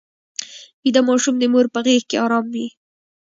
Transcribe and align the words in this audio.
ویده 0.83 1.01
ماشوم 1.07 1.35
د 1.39 1.43
مور 1.53 1.65
په 1.73 1.79
غېږ 1.85 2.03
کې 2.09 2.17
ارام 2.25 2.45
وي 2.53 2.67